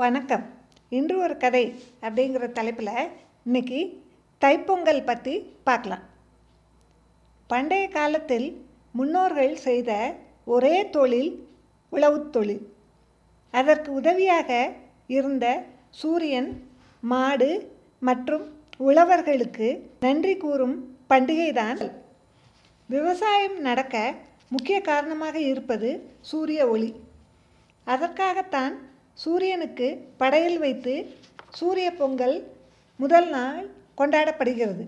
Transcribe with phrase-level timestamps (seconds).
[0.00, 0.42] வணக்கம்.
[0.88, 1.62] இன்று ஒரு கதை
[2.06, 2.90] அப்படிங்கிற தலைப்பில்
[3.46, 3.78] இன்னைக்கு
[4.42, 5.34] தைப்பொங்கல் பற்றி
[5.68, 6.02] பார்க்கலாம்.
[7.50, 8.48] பண்டைய காலத்தில்
[8.98, 9.90] முன்னோர்கள் செய்த
[10.54, 11.30] ஒரே தொழில்
[11.92, 12.60] உழவு தொழில்.
[13.50, 14.50] அதற்கு உதவியாக
[15.16, 15.46] இருந்த
[16.00, 16.50] சூரியன்
[17.12, 17.50] மாடு
[18.08, 18.44] மற்றும்
[18.88, 19.68] உழவர்களுக்கு
[20.00, 20.76] நன்றி கூறும்
[21.12, 21.80] பண்டிகைதான்
[22.86, 24.12] விவசாயம் நடக்க
[24.48, 25.92] முக்கிய காரணமாக இருப்பது
[26.32, 26.90] சூரிய ஒளி.
[27.86, 28.76] அதற்காகத்தான்
[29.22, 29.86] சூரியனுக்கு
[30.18, 30.94] படையல் வைத்து
[31.58, 32.36] சூரிய பொங்கல்
[33.00, 33.66] முதல் நாள்
[33.98, 34.84] கொண்டாடப்படுகிறது.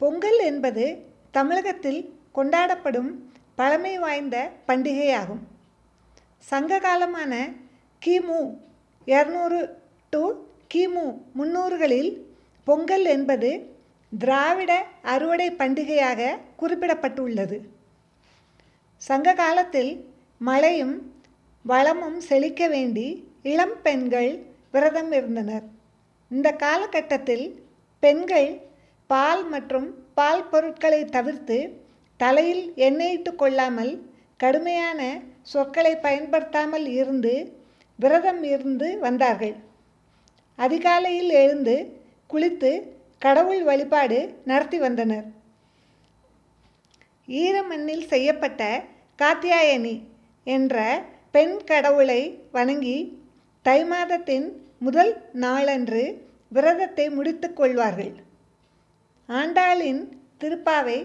[0.00, 0.84] பொங்கல் என்பது
[1.30, 2.00] தமிழகத்தில்
[2.34, 3.10] கொண்டாடப்படும்
[3.54, 4.36] பழமை வாய்ந்த
[4.68, 5.42] பண்டிகையாகும்.
[6.50, 7.32] சங்க காலமான
[8.02, 8.40] கிமு
[9.06, 9.60] இரநூறு
[10.12, 10.22] டு
[10.74, 11.04] கிமு
[11.38, 12.10] முன்னூறுகளில்
[12.66, 13.50] பொங்கல் என்பது
[14.12, 14.72] திராவிட
[15.02, 17.58] அறுவடை பண்டிகையாக குறிப்பிடப்பட்டுள்ளது.
[19.02, 19.92] சங்க காலத்தில்
[20.40, 20.94] மழையும்
[21.64, 23.06] வளமும் செழிக்க வேண்டி
[23.42, 24.30] இளம் பெண்கள்
[24.74, 25.64] விரதம் இருந்தனர்.
[26.30, 27.46] இந்த காலகட்டத்தில்
[28.02, 28.50] பெண்கள்
[29.10, 31.58] பால் மற்றும் பால் பொருட்களை தவிர்த்து
[32.20, 33.92] தலையில் எண்ணெயிட்டு கொள்ளாமல்
[34.40, 35.00] கடுமையான
[35.52, 37.34] சொற்களை பயன்படுத்தாமல் இருந்து
[37.98, 39.54] விரதம் இருந்து வந்தார்கள்.
[40.58, 41.76] அதிகாலையில் எழுந்து
[42.30, 42.72] குளித்து
[43.18, 45.26] கடவுள் வழிபாடு நடத்தி வந்தனர்.
[47.28, 48.62] ஈரமண்ணில் செய்யப்பட்ட
[49.18, 49.96] காத்தியாயனி
[50.46, 50.76] என்ற
[51.34, 52.20] பெண் கடவுளை
[52.52, 52.96] வணங்கி
[53.62, 54.46] தை மாதத்தின்
[54.78, 56.02] முதல் நாளன்று
[56.48, 58.12] விரதத்தை முடித்து கொள்வார்கள்.
[59.28, 60.02] ஆண்டாளின்
[60.40, 60.98] திருப்பாவை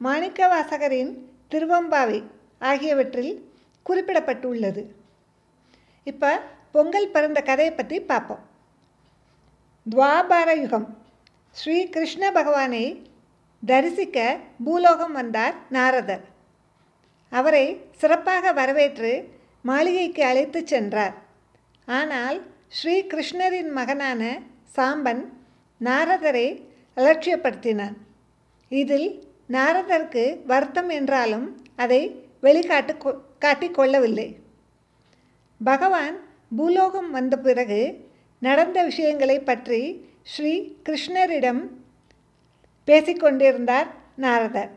[0.00, 1.10] மாணிக்கவாசகரின்
[1.50, 2.18] திருவம்பாவை
[2.58, 3.32] ஆகியவற்றில்
[3.86, 4.84] குறிப்பிடப்பட்டுள்ளது.
[6.04, 6.30] இப்போ
[6.72, 8.44] பொங்கல் பிறந்த கதையை பற்றி பார்ப்போம்
[9.86, 10.88] துவாபார யுகம்.
[11.50, 12.84] ஸ்ரீ கிருஷ்ண பகவானை
[13.62, 14.18] தரிசிக்க
[14.64, 16.24] பூலோகம் வந்தார் நாரதர்.
[17.32, 17.66] அவரை
[18.00, 19.12] சிறப்பாக வரவேற்று
[19.64, 21.14] மாளிகைக்கு அழைத்து சென்றார்.
[21.88, 22.38] ஆனால்
[22.78, 24.22] ஸ்ரீ கிருஷ்ணரின் மகனான
[24.76, 25.22] சாம்பன்
[25.80, 26.48] நாரதரை
[26.96, 27.96] அலட்சியப்படுத்தினான்.
[28.70, 29.08] இதில்
[29.56, 31.46] நாரதருக்கு வருத்தம் என்றாலும்
[31.82, 32.00] அதை
[32.46, 32.94] வெளிக்காட்டு
[33.44, 34.28] காட்டிக்கொள்ளவில்லை
[35.60, 36.16] பகவான்
[36.58, 37.80] பூலோகம் வந்த பிறகு
[38.42, 39.80] நடந்த விஷயங்களை பற்றி
[40.32, 40.52] ஸ்ரீ
[40.86, 41.62] கிருஷ்ணரிடம்
[42.88, 43.88] பேசிக்கொண்டிருந்தார்
[44.24, 44.72] நாரதர்.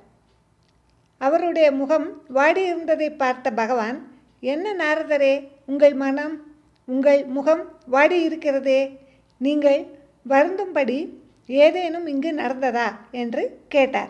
[1.22, 3.98] அவருடைய முகம் வாடியிருந்ததை பார்த்த பகவான்
[4.40, 6.36] என்ன நாரதரே உங்கள் மனம்
[6.86, 9.00] உங்கள் முகம் வாடி இருக்கிறதே.
[9.38, 9.86] நீங்கள்
[10.24, 11.00] வருந்தும்படி
[11.48, 12.88] ஏதேனும் இங்கு நடந்ததா?
[13.12, 14.10] என்று கேட்டார்.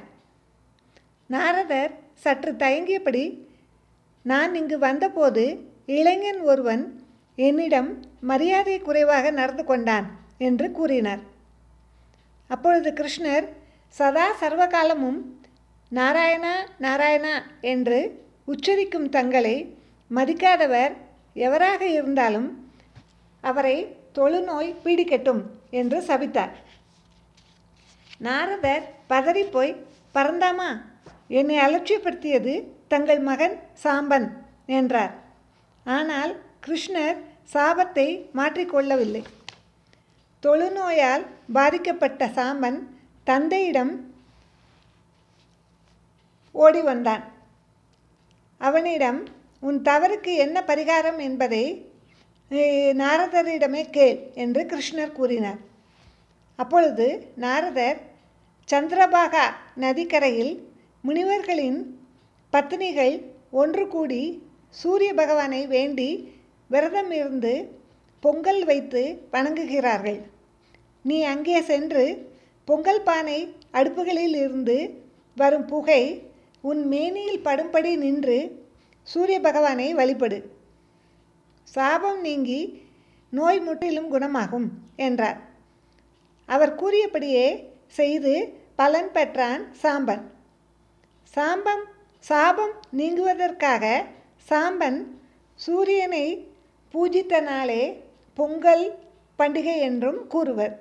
[1.28, 3.42] நாரதர் சற்று தயங்கியபடி
[4.22, 5.44] நான் இங்கு வந்தபோது
[5.86, 7.04] இளைஞன் ஒருவன்
[7.36, 11.20] என்னிடம் மரியாதை குறைவாக நடந்து கொண்டான் என்று கூறினார்.
[12.48, 13.48] அப்பொழுது கிருஷ்ணர்
[13.90, 15.20] சதா சர்வகாலமும்
[15.96, 19.76] நாராயணா நாராயணா என்று உச்சரிக்கும் தங்களை
[20.12, 20.94] மதிக்காதவர்
[21.34, 22.48] எவராக இருந்தாலும்
[23.44, 23.78] அவரை
[24.16, 26.54] தொழுநோய் பீடிக்கட்டும் என்று சபித்தார்.
[28.18, 29.74] நாரதர் பதறிப்போய்
[30.14, 30.70] பறந்தாமா
[31.28, 32.54] என்னை அலட்சியப்படுத்தியது
[32.88, 34.28] தங்கள் மகன் சாம்பன்
[34.66, 35.14] என்றார்.
[35.86, 36.32] ஆனால்
[36.68, 37.18] கிருஷ்ணர்
[37.54, 39.24] சாபத்தை மாற்றிக்கொள்ளவில்லை.
[40.44, 42.80] தொழுநோயால் பாதிக்கப்பட்ட சாம்பன்
[43.24, 43.94] தந்தையிடம்
[46.52, 47.24] ஓடி வந்தான்
[48.62, 49.20] அவனிடம்
[49.64, 51.64] உன் தவறுக்கு என்ன பரிகாரம் என்பதை
[53.02, 55.60] நாரதரிடமே கேள் என்று கிருஷ்ணர் கூறினார்.
[56.56, 58.00] அப்பொழுது நாரதர்
[58.70, 59.46] சந்திரபாகா
[59.76, 60.54] நதிக்கரையில்
[61.04, 61.80] முனிவர்களின்
[62.54, 63.16] பத்தினிகள்
[63.52, 64.24] ஒன்று கூடி
[64.70, 66.10] சூரிய பகவானை வேண்டி
[66.70, 67.54] விரதம் இருந்து
[68.24, 69.02] பொங்கல் வைத்து
[69.32, 70.20] வணங்குகிறார்கள்.
[71.06, 72.06] நீ அங்கே சென்று
[72.68, 73.40] பொங்கல் பானை
[73.72, 74.78] அடுப்புகளில் இருந்து
[75.38, 76.02] வரும் புகை
[76.62, 78.38] உன் மேனியில் படும்படி நின்று
[79.12, 80.38] சூரிய பகவானை வழிபடு.
[81.64, 82.62] சாபம் நீங்கி
[83.30, 85.40] நோய் முற்றிலும் குணமாகும் என்றார்.
[86.46, 87.46] அவர் கூறியபடியே
[87.88, 88.34] செய்து
[88.76, 90.24] பலன் பெற்றான் சாம்பன்.
[91.36, 91.86] சாம்பம்
[92.20, 93.86] சாபம் நீங்குவதற்காக
[94.50, 95.00] சாம்பன்
[95.56, 96.26] சூரியனை
[96.94, 97.84] பூஜித்த நாளே
[98.34, 98.86] பொங்கல்
[99.40, 100.76] பண்டிகை என்றும் கூறுவர்.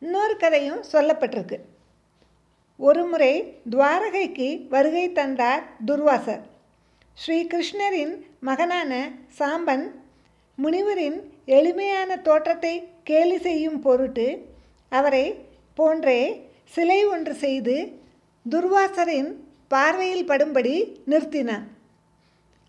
[0.00, 1.58] இன்னொரு கதையும் சொல்லப்பட்டிருக்கு.
[2.80, 3.32] ஒருமுறை
[3.70, 6.42] துவாரகைக்கு வருகை தந்தார் துர்வாசர்.
[7.14, 8.92] ஸ்ரீ கிருஷ்ணரின் மகனான
[9.38, 9.86] சாம்பன்
[10.58, 11.16] முனிவரின்
[11.58, 14.26] எளிமையான தோற்றத்தை கேலி செய்யும் பொருட்டு
[14.92, 15.24] அவரை
[15.78, 16.20] போன்றே
[16.74, 17.76] சிலை ஒன்று செய்து
[18.46, 19.30] துர்வாசரின்
[19.68, 20.74] பார்வையில் படும்படி
[21.10, 21.66] நிறுத்தினான்.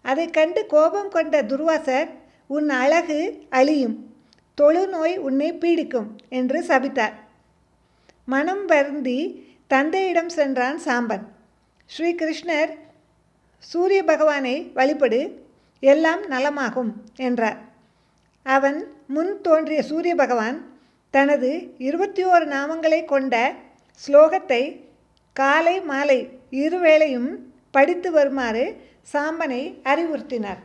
[0.05, 2.09] அதை கண்டு கோபம் கொண்ட துர்வாசர்
[2.47, 3.19] உன் அழகு
[3.49, 3.97] அழியும்
[4.57, 7.15] தொழுநோய் உன்னை பீடிக்கும் என்று சபித்தார்.
[8.25, 9.19] மனம் வருந்தி
[9.67, 11.23] தந்தையிடம் சென்றான் சாம்பன்.
[11.89, 12.71] ஸ்ரீகிருஷ்ணர்
[13.59, 15.19] சூரிய பகவானை வழிபடு
[15.79, 17.57] எல்லாம் நலமாகும் என்றார்.
[18.43, 20.57] அவன் முன் தோன்றிய சூரிய பகவான்
[21.09, 23.53] தனது இருபத்தி ஓரு நாமங்களை கொண்ட
[24.07, 24.61] ஸ்லோகத்தை
[25.33, 26.19] காலை மாலை
[26.51, 27.29] இருவேளையும்
[27.71, 28.81] படித்து வருமாறு
[29.13, 30.61] சாம்பனை அறிவுறுத்தினார்.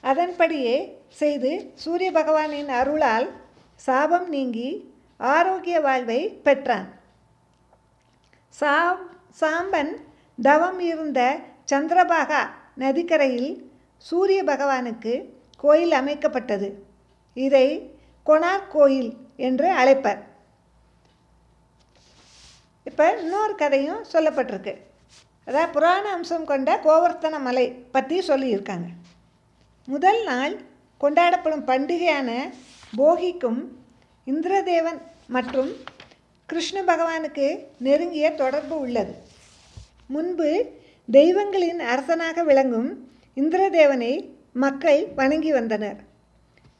[0.00, 0.76] அதன்படியே
[1.08, 3.30] செய்து சூரிய பகவானின் அருளால்
[3.74, 6.88] சாபம் நீங்கி ஆரோக்கிய வாழ்வை பெற்றான்.
[8.58, 8.72] சா
[9.40, 9.92] சாம்பன்
[10.38, 11.20] தவம் இருந்த
[11.70, 12.40] சந்திரபாகா
[12.82, 13.52] நதிக்கரையில்
[14.08, 15.12] சூரிய பகவானுக்கு
[15.62, 16.68] கோயில் அமைக்கப்பட்டது.
[17.36, 17.66] இதை
[18.26, 19.10] கொனார் கோயில்
[19.48, 20.20] என்று அழைப்பர்.
[22.88, 24.74] இப்போ இன்னொரு கதையும் சொல்லப்பட்டிருக்கு.
[25.48, 28.88] அதாவது புராண அம்சம் கொண்ட கோவர்த்தன மலை பற்றி சொல்லியிருக்காங்க.
[29.88, 30.54] முதல் நாள்
[31.00, 32.30] கொண்டாடப்படும் பண்டிகையான
[32.96, 33.60] போகிக்கும்
[34.26, 35.00] இந்திரதேவன்
[35.36, 35.70] மற்றும்
[36.52, 37.46] கிருஷ்ண பகவானுக்கு
[37.78, 39.12] நெருங்கிய தொடர்பு உள்ளது.
[40.06, 40.48] முன்பு
[41.08, 45.96] தெய்வங்களின் அரசனாக விளங்கும் இந்திரதேவனை மக்கள் வணங்கி வந்தனர்.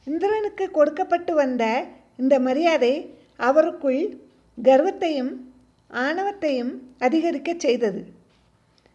[0.05, 1.83] இந்திரனுக்கு கொடுக்கப்பட்டு வந்த
[2.17, 4.17] இந்த மரியாதை அவருக்குள்
[4.63, 5.33] கர்வத்தையும்
[5.87, 8.05] ஆணவத்தையும் அதிகரிக்கச் செய்தது.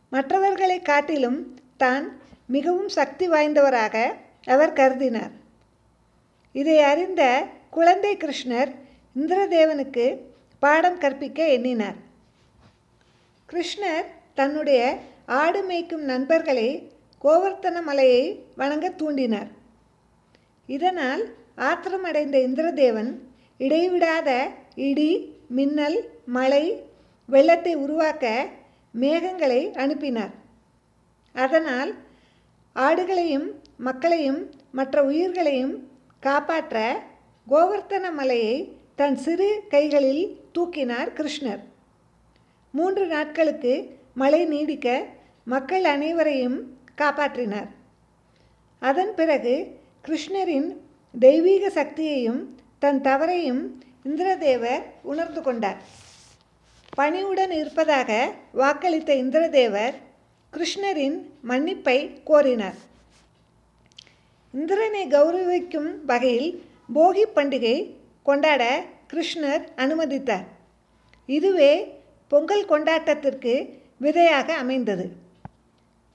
[0.09, 3.97] மற்றவர்களை காட்டிலும் தான் மிகவும் சக்தி வாய்ந்தவராக
[4.47, 5.35] அவர் கருதினார்.
[6.53, 8.73] இதை அறிந்த குழந்தை கிருஷ்ணர்
[9.17, 10.07] இந்திரதேவனுக்கு
[10.59, 11.99] பாடம் கற்பிக்க எண்ணினார்.
[13.49, 19.47] கிருஷ்ணர் தன்னுடைய ஆடு மேய்க்கும் நண்பர்களை கோவர்த்தன மலையை வணங்க தூண்டினார்.
[20.67, 21.23] இதனால்
[21.57, 23.11] ஆத்திரமடைந்த இந்திரதேவன்
[23.59, 26.85] இடைவிடாத இடி மின்னல் மழை
[27.27, 28.47] வெள்ளத்தை உருவாக்க
[28.95, 30.35] மேகங்களை அனுப்பினார்.
[31.33, 31.95] அதனால்
[32.77, 35.89] ஆடுகளையும் மக்களையும் மற்ற உயிர்களையும்
[36.21, 37.03] காப்பாற்ற
[37.51, 41.61] கோவர்த்தன மலையை தன் சிறு கைகளில் தூக்கினார் கிருஷ்ணர்.
[42.71, 45.05] மூன்று நாட்களுக்கு மழை நீடிக்க
[45.45, 47.69] மக்கள் அனைவரையும் காப்பாற்றினார்.
[48.79, 50.77] அதன் பிறகு கிருஷ்ணரின்
[51.19, 52.41] தெய்வீக சக்தியையும்
[52.79, 53.63] தன் தவறையும்
[54.05, 55.77] இந்திரதேவர் உணர்ந்து கொண்டார்.
[56.95, 59.95] பணிவுடன் இருப்பதாக வாக்களித்த இந்திரதேவர்
[60.53, 61.19] கிருஷ்ணரின்
[61.49, 62.79] மன்னிப்பை கோரினார்.
[64.53, 66.65] இந்திரனை கௌரவிக்கும் வகையில்
[66.95, 70.45] போகி பண்டிகை கொண்டாட கிருஷ்ணர் அனுமதித்தார்.
[71.27, 75.13] இதுவே பொங்கல் கொண்டாட்டத்திற்கு விதையாக அமைந்தது.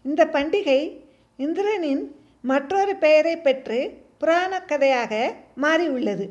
[0.04, 1.06] இந்த பண்டிகை
[1.38, 6.30] இந்திரனின் மற்றொரு பெயரை பெற்று புராண கதையாக மாறியுள்ளது.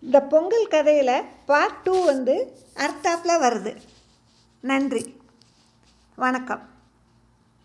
[0.00, 3.76] இந்த பொங்கல் கதையில் பார்ட் டூ வந்து அர்த்தாப்பில் வருது.
[4.60, 5.20] நன்றி.
[6.16, 6.73] வணக்கம்.